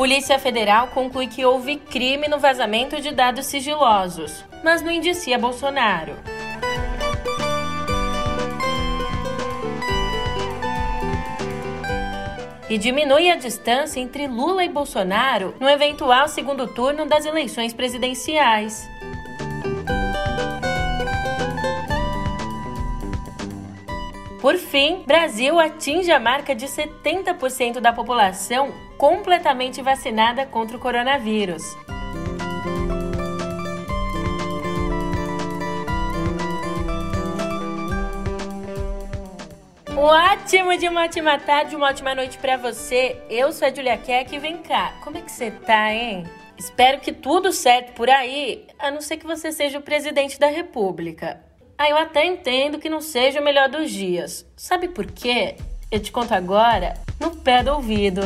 [0.00, 6.16] Polícia Federal conclui que houve crime no vazamento de dados sigilosos, mas não indicia Bolsonaro.
[12.70, 18.88] e diminui a distância entre Lula e Bolsonaro no eventual segundo turno das eleições presidenciais.
[24.40, 31.62] Por fim, Brasil atinge a marca de 70% da população completamente vacinada contra o coronavírus.
[39.90, 43.20] Um ótimo de uma ótima tarde, uma ótima noite para você.
[43.28, 46.24] Eu sou a Julia Keck e vem cá, como é que você tá, hein?
[46.56, 50.46] Espero que tudo certo por aí, a não ser que você seja o presidente da
[50.46, 51.49] república.
[51.82, 54.44] Ah, eu até entendo que não seja o melhor dos dias.
[54.54, 55.56] Sabe por quê?
[55.90, 58.20] Eu te conto agora no pé do ouvido.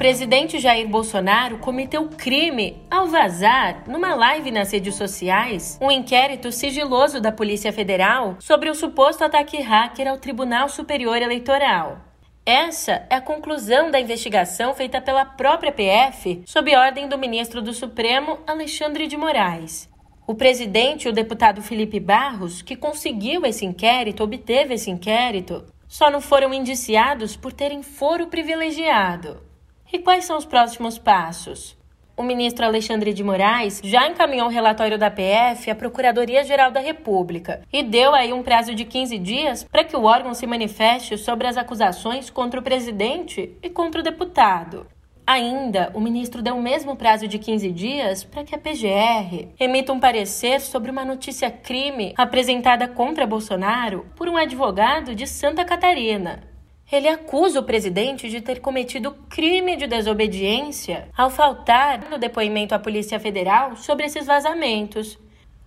[0.00, 7.20] Presidente Jair Bolsonaro cometeu crime ao vazar, numa live nas redes sociais, um inquérito sigiloso
[7.20, 11.98] da Polícia Federal sobre o suposto ataque hacker ao Tribunal Superior Eleitoral.
[12.46, 17.74] Essa é a conclusão da investigação feita pela própria PF, sob ordem do ministro do
[17.74, 19.86] Supremo, Alexandre de Moraes.
[20.26, 26.10] O presidente e o deputado Felipe Barros, que conseguiu esse inquérito, obteve esse inquérito, só
[26.10, 29.49] não foram indiciados por terem foro privilegiado.
[29.92, 31.76] E quais são os próximos passos?
[32.16, 37.62] O ministro Alexandre de Moraes já encaminhou o relatório da PF à Procuradoria-Geral da República
[37.72, 41.48] e deu aí um prazo de 15 dias para que o órgão se manifeste sobre
[41.48, 44.86] as acusações contra o presidente e contra o deputado.
[45.26, 49.92] Ainda, o ministro deu o mesmo prazo de 15 dias para que a PGR emita
[49.92, 56.49] um parecer sobre uma notícia crime apresentada contra Bolsonaro por um advogado de Santa Catarina,
[56.90, 62.78] ele acusa o presidente de ter cometido crime de desobediência ao faltar no depoimento à
[62.78, 65.18] Polícia Federal sobre esses vazamentos.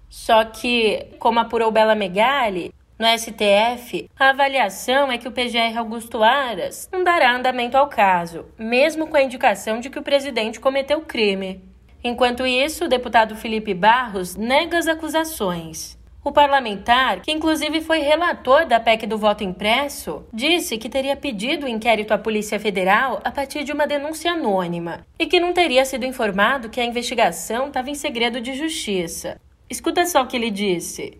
[0.10, 6.22] Só que, como apurou Bela Megali, no STF, a avaliação é que o PGR Augusto
[6.22, 11.02] Aras não dará andamento ao caso, mesmo com a indicação de que o presidente cometeu
[11.02, 11.64] crime.
[12.04, 15.98] Enquanto isso, o deputado Felipe Barros nega as acusações.
[16.26, 21.66] O parlamentar, que inclusive foi relator da PEC do voto impresso, disse que teria pedido
[21.66, 25.84] o inquérito à Polícia Federal a partir de uma denúncia anônima e que não teria
[25.84, 29.38] sido informado que a investigação estava em segredo de justiça.
[29.70, 31.18] Escuta só o que ele disse.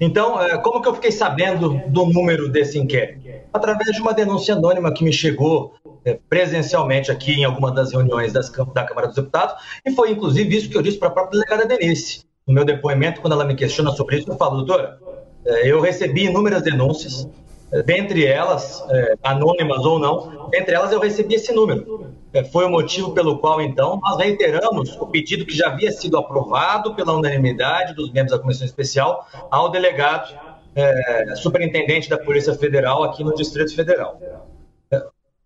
[0.00, 3.28] Então, é, como que eu fiquei sabendo do número desse inquérito?
[3.52, 8.32] Através de uma denúncia anônima que me chegou é, presencialmente aqui em alguma das reuniões
[8.32, 11.40] das, da Câmara dos Deputados, e foi inclusive isso que eu disse para a própria
[11.40, 14.98] delegada Denise no meu depoimento, quando ela me questiona sobre isso, eu falo, doutora,
[15.44, 17.28] é, eu recebi inúmeras denúncias,
[17.72, 22.12] é, dentre elas, é, anônimas ou não, dentre elas eu recebi esse número.
[22.52, 26.94] Foi o motivo pelo qual, então, nós reiteramos o pedido que já havia sido aprovado
[26.94, 30.36] pela unanimidade dos membros da Comissão Especial ao delegado
[30.74, 34.20] é, superintendente da Polícia Federal aqui no Distrito Federal.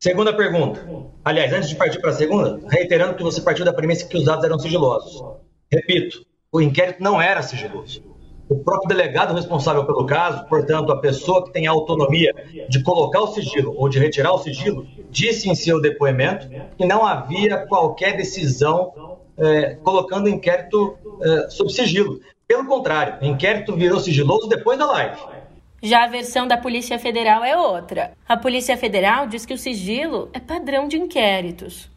[0.00, 0.80] Segunda pergunta.
[1.24, 4.24] Aliás, antes de partir para a segunda, reiterando que você partiu da premissa que os
[4.24, 5.22] dados eram sigilosos.
[5.70, 8.02] Repito, o inquérito não era sigiloso.
[8.48, 12.32] O próprio delegado responsável pelo caso, portanto, a pessoa que tem a autonomia
[12.68, 16.48] de colocar o sigilo ou de retirar o sigilo, disse em seu depoimento
[16.78, 22.20] que não havia qualquer decisão é, colocando o inquérito é, sob sigilo.
[22.46, 25.20] Pelo contrário, o inquérito virou sigiloso depois da live.
[25.82, 28.12] Já a versão da Polícia Federal é outra.
[28.26, 31.90] A Polícia Federal diz que o sigilo é padrão de inquéritos.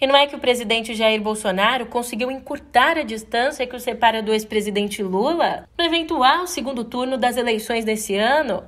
[0.00, 4.22] E não é que o presidente Jair Bolsonaro conseguiu encurtar a distância que o separa
[4.22, 8.62] do ex-presidente Lula no eventual segundo turno das eleições desse ano?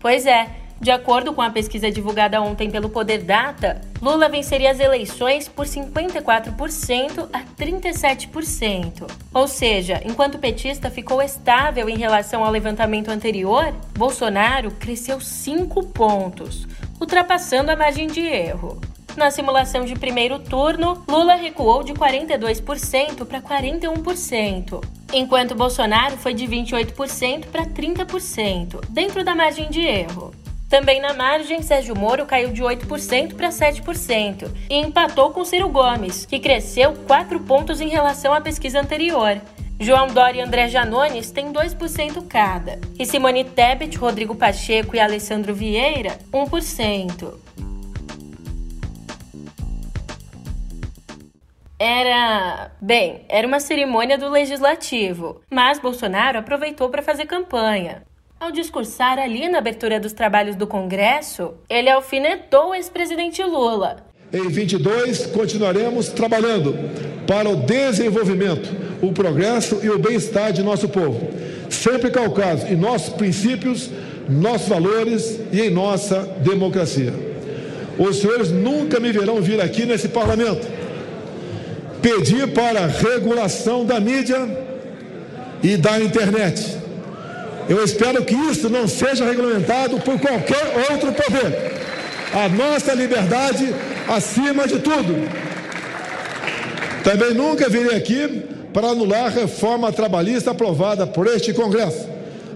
[0.00, 0.48] Pois é,
[0.80, 5.64] de acordo com a pesquisa divulgada ontem pelo Poder Data, Lula venceria as eleições por
[5.64, 9.10] 54% a 37%.
[9.32, 15.86] Ou seja, enquanto o petista ficou estável em relação ao levantamento anterior, Bolsonaro cresceu 5
[15.86, 16.68] pontos,
[17.00, 18.78] ultrapassando a margem de erro.
[19.16, 26.46] Na simulação de primeiro turno, Lula recuou de 42% para 41%, enquanto Bolsonaro foi de
[26.46, 30.34] 28% para 30%, dentro da margem de erro.
[30.68, 36.26] Também na margem, Sérgio Moro caiu de 8% para 7% e empatou com Ciro Gomes,
[36.26, 39.40] que cresceu 4 pontos em relação à pesquisa anterior.
[39.80, 45.54] João Dória e André Janones têm 2% cada, e Simone Tebet, Rodrigo Pacheco e Alessandro
[45.54, 47.34] Vieira, 1%.
[51.78, 52.70] Era.
[52.80, 58.02] Bem, era uma cerimônia do legislativo, mas Bolsonaro aproveitou para fazer campanha.
[58.40, 63.96] Ao discursar ali na abertura dos trabalhos do Congresso, ele alfinetou o ex-presidente Lula.
[64.32, 66.74] Em 22, continuaremos trabalhando
[67.26, 71.28] para o desenvolvimento, o progresso e o bem-estar de nosso povo,
[71.70, 73.90] sempre calcados em nossos princípios,
[74.28, 77.12] nossos valores e em nossa democracia.
[77.98, 80.75] Os senhores nunca me verão vir aqui nesse parlamento
[82.06, 84.38] pedir para regulação da mídia
[85.60, 86.78] e da internet.
[87.68, 91.74] Eu espero que isso não seja regulamentado por qualquer outro poder.
[92.32, 93.74] A nossa liberdade
[94.06, 95.28] acima de tudo.
[97.02, 102.08] Também nunca virei aqui para anular reforma trabalhista aprovada por este Congresso.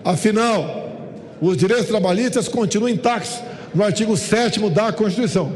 [0.05, 0.93] Afinal,
[1.41, 3.41] os direitos trabalhistas continuam intactos
[3.75, 5.53] no artigo 7 da Constituição.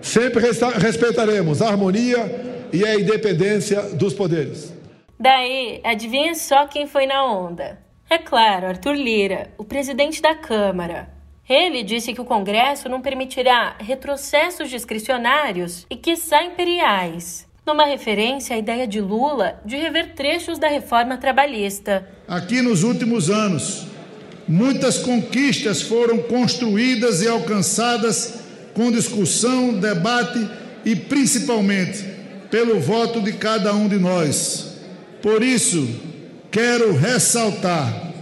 [0.00, 0.40] Sempre
[0.78, 4.72] respeitaremos a harmonia e a independência dos poderes.
[5.18, 7.78] Daí, adivinha só quem foi na onda?
[8.10, 11.08] É claro, Arthur Lira, o presidente da Câmara.
[11.48, 16.14] Ele disse que o Congresso não permitirá retrocessos discricionários e que
[16.44, 22.08] imperiais, numa referência à ideia de Lula de rever trechos da reforma trabalhista.
[22.26, 23.86] Aqui nos últimos anos,
[24.48, 28.42] muitas conquistas foram construídas e alcançadas
[28.74, 30.48] com discussão, debate
[30.84, 32.11] e principalmente
[32.52, 34.74] pelo voto de cada um de nós.
[35.22, 35.88] Por isso,
[36.50, 38.12] quero ressaltar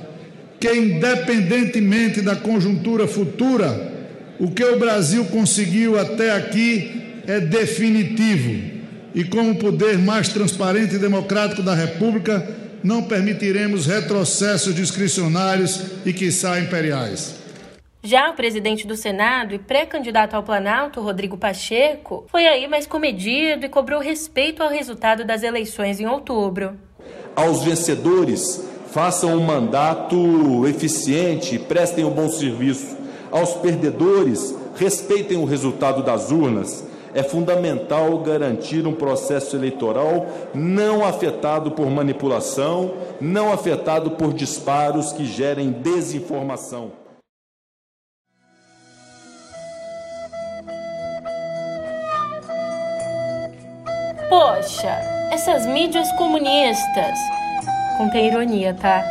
[0.60, 3.92] que, independentemente da conjuntura futura,
[4.38, 8.78] o que o Brasil conseguiu até aqui é definitivo.
[9.12, 12.48] E, como poder mais transparente e democrático da República,
[12.84, 17.39] não permitiremos retrocessos discricionários e, quiçá, imperiais.
[18.02, 23.66] Já o presidente do Senado e pré-candidato ao Planalto, Rodrigo Pacheco, foi aí mais comedido
[23.66, 26.78] e cobrou respeito ao resultado das eleições em outubro.
[27.36, 32.96] Aos vencedores, façam um mandato eficiente, prestem um bom serviço.
[33.30, 36.82] Aos perdedores, respeitem o resultado das urnas.
[37.12, 45.26] É fundamental garantir um processo eleitoral não afetado por manipulação, não afetado por disparos que
[45.26, 46.99] gerem desinformação.
[54.30, 54.96] Poxa,
[55.32, 57.18] essas mídias comunistas.
[57.98, 59.02] Contém ironia, tá?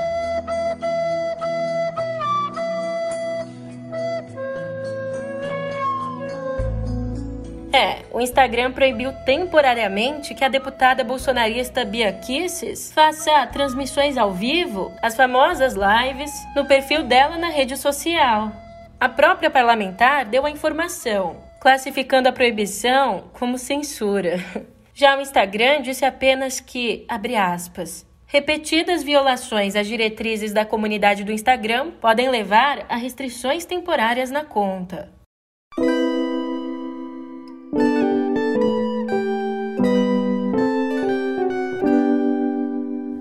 [7.74, 14.90] É, o Instagram proibiu temporariamente que a deputada bolsonarista Bia Kisses faça transmissões ao vivo,
[15.02, 18.54] as famosas lives, no perfil dela na rede social.
[18.98, 24.40] A própria parlamentar deu a informação, classificando a proibição como censura.
[25.00, 31.32] Já o Instagram disse apenas que, abre aspas, repetidas violações às diretrizes da comunidade do
[31.32, 35.10] Instagram podem levar a restrições temporárias na conta.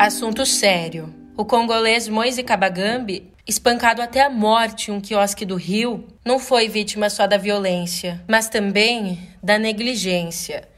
[0.00, 1.14] Assunto sério.
[1.36, 6.66] O congolês Moise Kabagambi, espancado até a morte em um quiosque do Rio, não foi
[6.66, 10.76] vítima só da violência, mas também da negligência.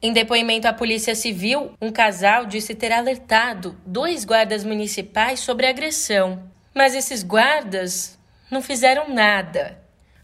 [0.00, 5.70] Em depoimento à Polícia Civil, um casal disse ter alertado dois guardas municipais sobre a
[5.70, 8.16] agressão, mas esses guardas
[8.48, 9.76] não fizeram nada.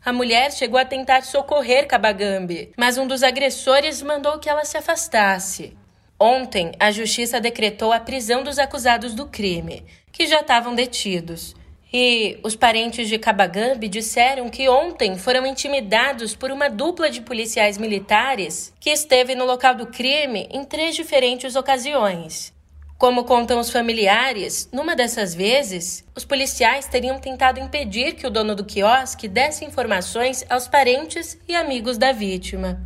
[0.04, 4.76] A mulher chegou a tentar socorrer Kabagambi, mas um dos agressores mandou que ela se
[4.76, 5.76] afastasse.
[6.20, 11.56] Ontem, a justiça decretou a prisão dos acusados do crime, que já estavam detidos.
[11.96, 17.78] E os parentes de Kabagambi disseram que ontem foram intimidados por uma dupla de policiais
[17.78, 22.52] militares que esteve no local do crime em três diferentes ocasiões.
[22.98, 28.56] Como contam os familiares, numa dessas vezes, os policiais teriam tentado impedir que o dono
[28.56, 32.84] do quiosque desse informações aos parentes e amigos da vítima.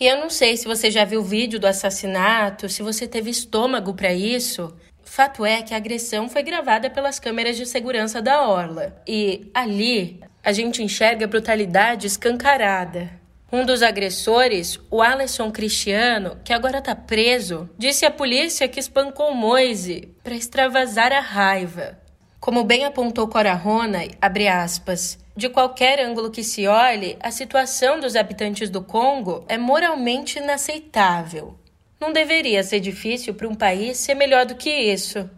[0.00, 3.28] E eu não sei se você já viu o vídeo do assassinato, se você teve
[3.28, 4.74] estômago para isso,
[5.14, 8.96] Fato é que a agressão foi gravada pelas câmeras de segurança da Orla.
[9.06, 13.10] E ali a gente enxerga brutalidade escancarada.
[13.52, 19.34] Um dos agressores, o Alisson Cristiano, que agora está preso, disse à polícia que espancou
[19.34, 21.98] Moise para extravasar a raiva.
[22.40, 28.00] Como bem apontou Cora Rona, abre aspas, de qualquer ângulo que se olhe, a situação
[28.00, 31.58] dos habitantes do Congo é moralmente inaceitável.
[32.02, 35.30] Não deveria ser difícil para um país ser melhor do que isso.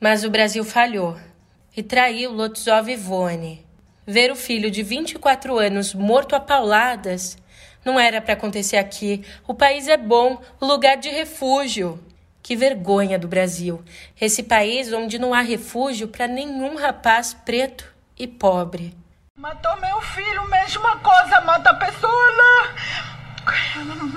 [0.00, 1.16] Mas o Brasil falhou
[1.76, 3.64] e traiu Lotzov Ivone.
[4.04, 7.38] Ver o filho de 24 anos morto a pauladas
[7.84, 9.24] não era para acontecer aqui.
[9.46, 12.02] O país é bom, lugar de refúgio.
[12.42, 13.80] Que vergonha do Brasil.
[14.20, 17.86] Esse país onde não há refúgio para nenhum rapaz preto
[18.18, 18.96] e pobre.
[19.38, 23.09] Matou meu filho, mesma coisa, mata a pessoa lá.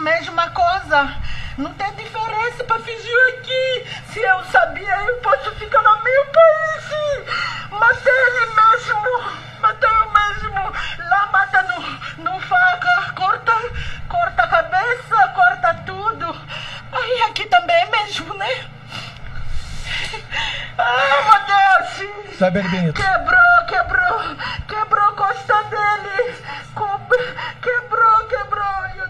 [0.01, 1.15] Mesma coisa.
[1.57, 3.85] Não tem diferença para fingir aqui.
[4.11, 7.29] Se eu sabia, eu posso ficar no meu país.
[7.69, 9.23] Matei ele mesmo.
[9.59, 10.73] Matei eu mesmo.
[11.09, 13.13] Lá mata no, no faca.
[13.15, 13.53] Corta,
[14.09, 16.35] corta a cabeça, corta tudo.
[16.91, 18.65] Aí aqui também mesmo, né?
[20.77, 22.37] Ai, meu Deus!
[22.37, 22.99] Sai bem, Benito.
[22.99, 24.35] Quebrou, quebrou,
[24.67, 26.35] quebrou a costa dele.
[27.61, 29.02] Quebrou, quebrou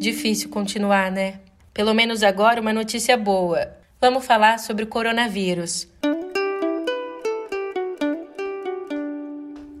[0.00, 1.40] Difícil continuar, né?
[1.74, 3.76] Pelo menos agora uma notícia boa.
[4.00, 5.86] Vamos falar sobre o coronavírus.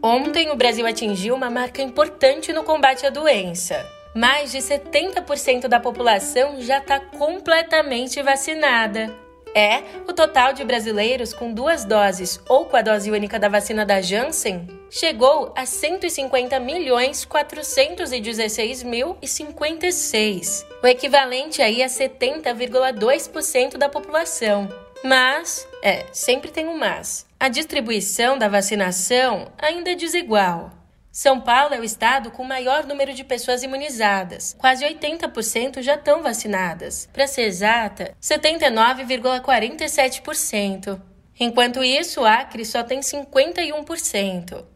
[0.02, 3.82] Ontem, o Brasil atingiu uma marca importante no combate à doença.
[4.14, 9.10] Mais de 70% da população já está completamente vacinada.
[9.54, 13.86] É, o total de brasileiros com duas doses ou com a dose única da vacina
[13.86, 23.76] da Janssen chegou a 150 milhões 416 mil e 56, o equivalente aí a 70,2%
[23.76, 24.68] da população.
[25.02, 27.26] Mas, é, sempre tem um mas.
[27.38, 30.72] A distribuição da vacinação ainda é desigual.
[31.12, 34.54] São Paulo é o estado com o maior número de pessoas imunizadas.
[34.58, 37.08] Quase 80% já estão vacinadas.
[37.12, 41.00] Para ser exata, 79,47%.
[41.40, 44.69] Enquanto isso, o Acre só tem 51%.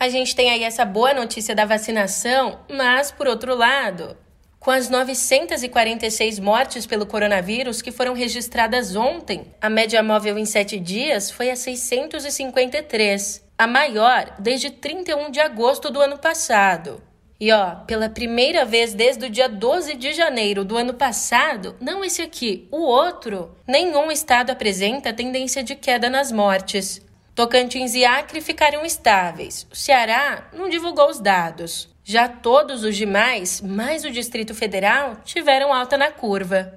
[0.00, 4.16] A gente tem aí essa boa notícia da vacinação, mas, por outro lado,
[4.60, 10.78] com as 946 mortes pelo coronavírus que foram registradas ontem, a média móvel em sete
[10.78, 17.02] dias foi a 653, a maior desde 31 de agosto do ano passado.
[17.40, 22.04] E ó, pela primeira vez desde o dia 12 de janeiro do ano passado, não
[22.04, 27.00] esse aqui, o outro, nenhum estado apresenta tendência de queda nas mortes.
[27.38, 29.64] Tocantins e Acre ficaram estáveis.
[29.70, 31.88] O Ceará não divulgou os dados.
[32.02, 36.74] Já todos os demais, mais o Distrito Federal, tiveram alta na curva.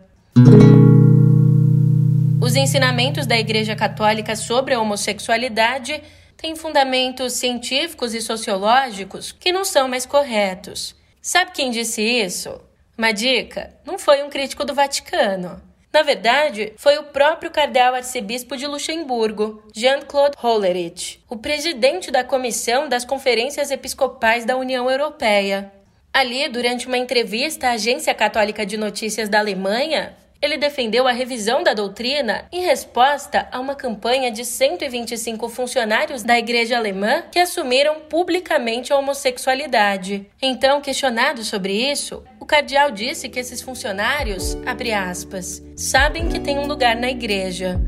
[2.40, 6.00] Os ensinamentos da Igreja Católica sobre a homossexualidade
[6.38, 10.96] têm fundamentos científicos e sociológicos que não são mais corretos.
[11.24, 12.62] Sabe quem disse isso?
[12.96, 15.60] Uma dica: não foi um crítico do Vaticano.
[15.94, 22.88] Na verdade, foi o próprio cardeal arcebispo de Luxemburgo, Jean-Claude Hollerich, o presidente da Comissão
[22.88, 25.72] das Conferências Episcopais da União Europeia.
[26.14, 31.62] Ali, durante uma entrevista à Agência Católica de Notícias da Alemanha, ele defendeu a revisão
[31.62, 38.00] da doutrina em resposta a uma campanha de 125 funcionários da igreja alemã que assumiram
[38.10, 40.26] publicamente a homossexualidade.
[40.42, 46.68] Então, questionado sobre isso, cardeal disse que esses funcionários, abre aspas, sabem que tem um
[46.68, 47.80] lugar na igreja.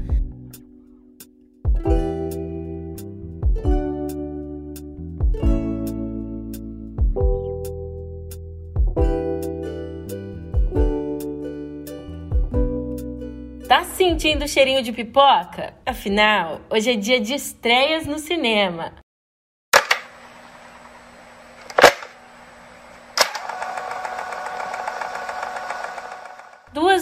[13.68, 15.74] Tá sentindo o cheirinho de pipoca?
[15.86, 19.03] Afinal, hoje é dia de estreias no cinema.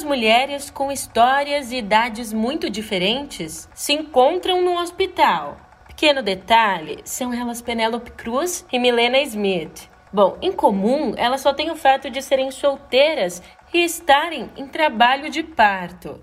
[0.02, 5.58] Duas mulheres com histórias e idades muito diferentes se encontram no hospital.
[5.88, 9.88] Pequeno detalhe, são elas Penélope Cruz e Milena Smith.
[10.12, 15.30] Bom, em comum, elas só têm o fato de serem solteiras e estarem em trabalho
[15.30, 16.20] de parto.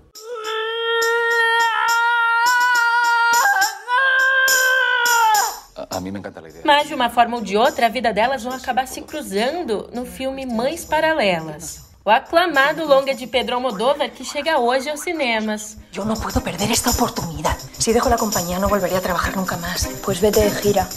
[6.65, 10.05] Mas de uma forma ou de outra, a vida delas vão acabar se cruzando no
[10.05, 11.88] filme Mães Paralelas.
[12.09, 15.77] O aclamado longa de Pedro Almodóvar que chega hoje aos cinemas.
[15.91, 17.55] Yo no puedo perder esta oportunidad.
[17.77, 19.87] Si dejo la compañía no volveré a trabajar nunca más.
[20.03, 20.89] Pues vete de gira.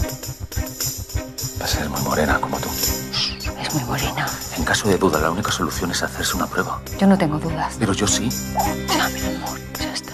[1.60, 2.70] Va a ser muy morena como tú.
[2.70, 4.26] Es muy morena.
[4.56, 6.80] En caso de duda, la única solución es hacerse una prueba.
[6.98, 7.76] Yo no tengo dudas.
[7.78, 8.30] Pero yo sí.
[8.54, 8.64] No,
[9.10, 10.12] mi amor, ya está.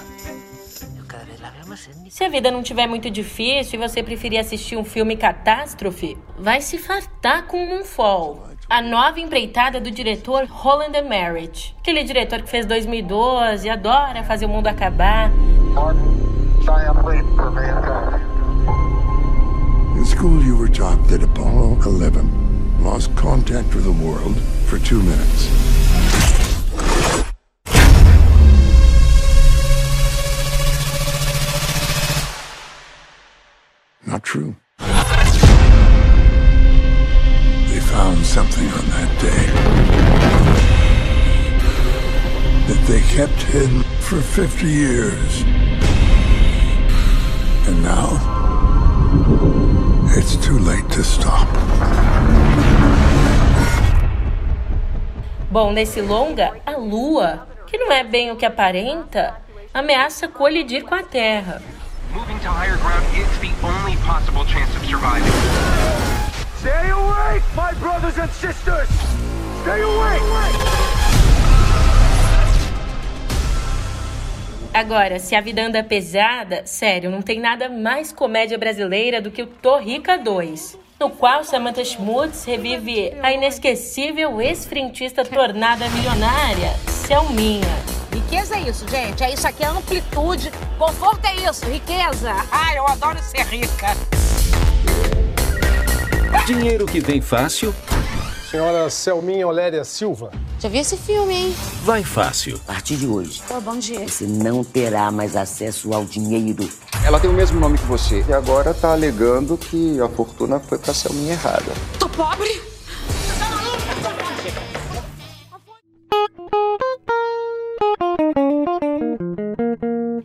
[2.10, 6.60] Se a vida não tiver muito difícil e você preferir assistir um filme catástrofe, vai
[6.60, 11.74] se fartar com Moonfall a nova empreitada do diretor Roland Emmerich.
[11.80, 15.30] Aquele diretor que fez 2012, adora fazer o mundo acabar.
[19.96, 25.02] In school you were taught that Apollo 11 lost contact with the world for 2
[25.02, 25.48] minutes.
[34.06, 34.56] Not true.
[38.38, 39.44] Something on that day
[42.68, 45.42] that they kept hidden for 50 years.
[47.66, 48.08] And now,
[50.16, 51.48] it's too late to stop.
[55.50, 59.34] Bom, nesse longa, a Lua, que não é bem o que aparenta,
[59.74, 61.60] ameaça colidir com a Terra.
[62.14, 65.27] Moving to higher ground is the only possible chance of surviving.
[67.38, 68.88] Awake, my brothers and sisters!
[69.62, 70.22] Stay awake!
[74.74, 79.42] Agora, se a vida anda pesada, sério, não tem nada mais comédia brasileira do que
[79.42, 86.70] o Torrica 2, no qual Samantha Schmutz revive a inesquecível ex-frentista tornada milionária,
[87.06, 87.66] Selminha.
[88.12, 89.22] Riqueza é isso, gente.
[89.22, 90.50] É isso aqui, é amplitude.
[90.78, 92.34] Conforto é isso, riqueza.
[92.50, 94.17] Ai, eu adoro ser rica.
[96.48, 97.74] Dinheiro que vem fácil.
[98.50, 100.32] Senhora Selminha Oléria Silva.
[100.58, 101.54] Já vi esse filme, hein?
[101.82, 102.58] Vai fácil.
[102.66, 103.42] A partir de hoje.
[103.50, 104.08] Oh, bom dia.
[104.08, 106.66] Você não terá mais acesso ao dinheiro.
[107.04, 110.78] Ela tem o mesmo nome que você e agora tá alegando que a fortuna foi
[110.78, 111.70] pra Selminha errada.
[111.98, 112.62] Tô pobre?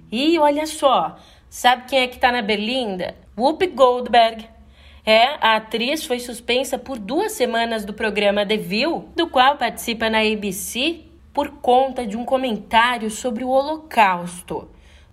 [0.10, 1.18] E olha só,
[1.50, 3.14] sabe quem é que tá na berlinda?
[3.38, 4.53] Whoopi Goldberg.
[5.06, 10.10] É, a atriz foi suspensa por duas semanas do programa The View, do qual participa
[10.10, 11.02] na ABC,
[11.34, 14.70] por conta de um comentário sobre o Holocausto.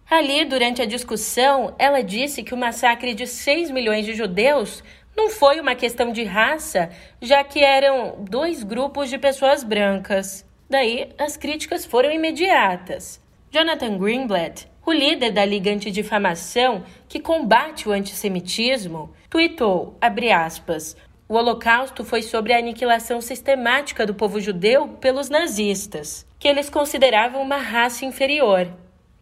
[0.08, 4.82] Ali, durante a discussão, ela disse que o massacre de 6 milhões de judeus
[5.16, 10.46] não foi uma questão de raça, já que eram dois grupos de pessoas brancas.
[10.68, 13.20] Daí, as críticas foram imediatas.
[13.50, 20.96] Jonathan Greenblatt, o líder da Liga Antidifamação, que combate o antissemitismo, tweetou, aspas,
[21.28, 27.40] o Holocausto foi sobre a aniquilação sistemática do povo judeu pelos nazistas, que eles consideravam
[27.40, 28.66] uma raça inferior.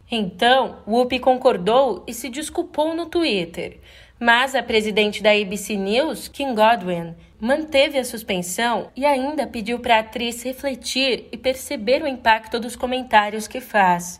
[0.09, 3.77] Então, Whoopi concordou e se desculpou no Twitter,
[4.19, 9.97] mas a presidente da ABC News, Kim Godwin, manteve a suspensão e ainda pediu para
[9.97, 14.19] a atriz refletir e perceber o impacto dos comentários que faz.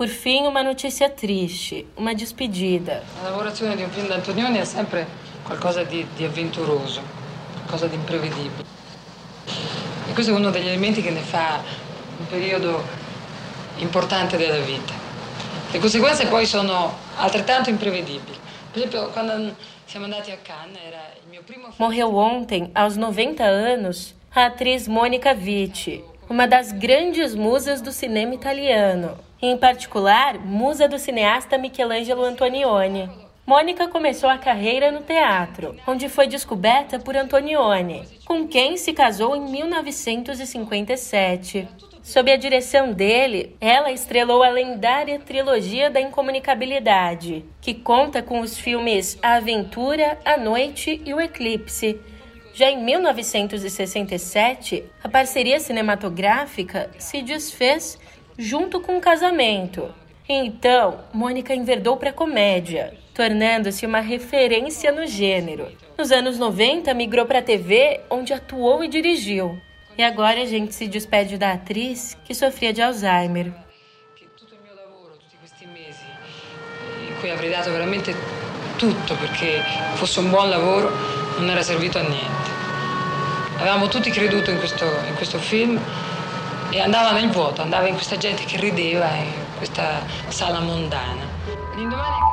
[0.00, 3.02] Por fim, uma notícia triste, uma despedida.
[3.22, 5.06] La lavorazione di un film d'Antonioni è sempre
[5.42, 7.02] qualcosa di, di avventuroso,
[7.52, 8.64] qualcosa di imprevedibile.
[10.08, 11.62] E questo è uno degli elementi che ne fa
[12.18, 12.82] un periodo
[13.76, 14.94] importante della vita.
[15.70, 18.38] Le conseguenze poi sono altrettanto imprevedibili.
[18.70, 21.74] Per esempio, quando siamo andati a Cannes era il mio primo.
[21.76, 28.32] Morreu ontem, aos 90 anos, a atriz Mônica Vitti, uma das grandes musas do cinema
[28.32, 33.08] italiano, em particular, musa do cineasta Michelangelo Antonioni.
[33.46, 39.34] Mônica começou a carreira no teatro, onde foi descoberta por Antonioni, com quem se casou
[39.34, 41.66] em 1957.
[42.02, 48.58] Sob a direção dele, ela estrelou a lendária trilogia da incomunicabilidade, que conta com os
[48.58, 52.00] filmes A Aventura, A Noite e O Eclipse.
[52.52, 57.98] Já em 1967, a parceria cinematográfica se desfez
[58.40, 59.94] junto com o casamento.
[60.26, 65.68] Então, Mônica enverdou para a comédia, tornando-se uma referência no gênero.
[65.98, 69.60] Nos anos 90, migrou para a TV, onde atuou e dirigiu.
[69.98, 73.52] E agora a gente se despede da atriz que sofria de Alzheimer.
[77.06, 78.14] in cui avrei dato veramente
[78.78, 79.60] tutto perché
[79.96, 80.90] fosse un buon lavoro,
[81.36, 82.48] non era servito a niente.
[83.58, 85.78] Avevamo tutti creduto in questo, in questo film
[86.72, 91.26] e andava nel vuoto, andava in questa gente che rideva in questa sala mondana.
[91.76, 92.28] L'indomani...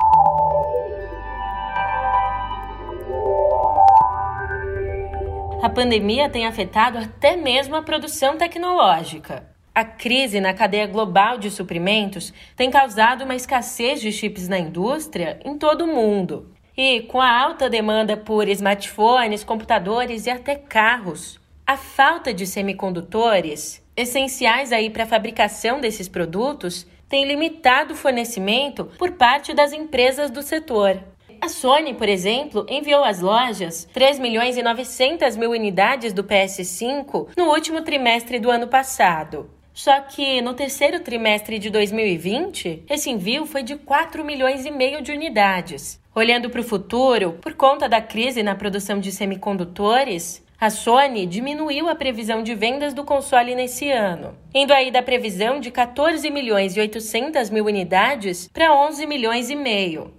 [5.60, 9.44] A pandemia tem afetado até mesmo a produção tecnológica.
[9.74, 15.40] A crise na cadeia global de suprimentos tem causado uma escassez de chips na indústria
[15.44, 16.54] em todo o mundo.
[16.76, 23.84] E com a alta demanda por smartphones, computadores e até carros, a falta de semicondutores,
[23.98, 30.30] essenciais aí para a fabricação desses produtos, tem limitado o fornecimento por parte das empresas
[30.30, 31.04] do setor.
[31.42, 37.30] A Sony, por exemplo, enviou às lojas 3 milhões e 900 mil unidades do PS5
[37.36, 39.50] no último trimestre do ano passado.
[39.74, 45.04] Só que no terceiro trimestre de 2020, esse envio foi de 4 milhões e meio
[45.04, 46.02] de unidades.
[46.16, 51.88] Olhando para o futuro, por conta da crise na produção de semicondutores, a Sony diminuiu
[51.88, 56.76] a previsão de vendas do console nesse ano, indo aí da previsão de 14 milhões
[56.76, 60.12] e 800 mil unidades para 11 milhões e meio.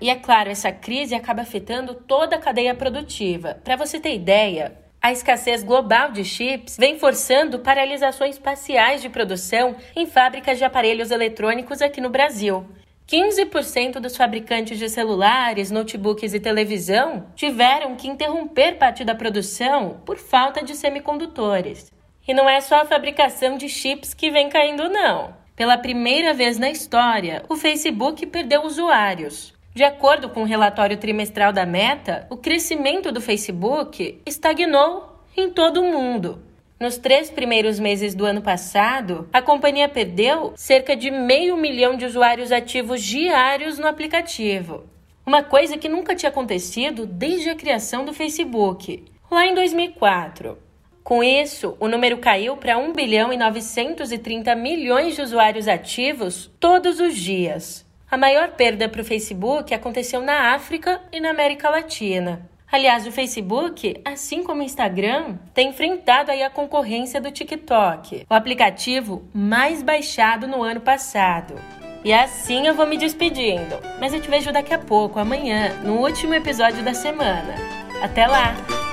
[0.00, 3.60] E é claro, essa crise acaba afetando toda a cadeia produtiva.
[3.62, 9.76] Para você ter ideia, a escassez global de chips vem forçando paralisações parciais de produção
[9.94, 12.66] em fábricas de aparelhos eletrônicos aqui no Brasil.
[13.06, 20.16] 15% dos fabricantes de celulares, notebooks e televisão tiveram que interromper parte da produção por
[20.16, 21.92] falta de semicondutores.
[22.26, 25.34] E não é só a fabricação de chips que vem caindo, não.
[25.54, 29.52] Pela primeira vez na história, o Facebook perdeu usuários.
[29.74, 35.82] De acordo com o relatório trimestral da Meta, o crescimento do Facebook estagnou em todo
[35.82, 36.42] o mundo.
[36.84, 42.04] Nos três primeiros meses do ano passado, a companhia perdeu cerca de meio milhão de
[42.04, 44.84] usuários ativos diários no aplicativo.
[45.24, 50.58] Uma coisa que nunca tinha acontecido desde a criação do Facebook, lá em 2004.
[51.02, 57.00] Com isso, o número caiu para 1 bilhão e 930 milhões de usuários ativos todos
[57.00, 57.86] os dias.
[58.10, 62.46] A maior perda para o Facebook aconteceu na África e na América Latina.
[62.70, 68.34] Aliás, o Facebook, assim como o Instagram, tem enfrentado aí a concorrência do TikTok, o
[68.34, 71.54] aplicativo mais baixado no ano passado.
[72.04, 75.98] E assim eu vou me despedindo, mas eu te vejo daqui a pouco, amanhã, no
[76.00, 77.54] último episódio da semana.
[78.02, 78.83] Até lá!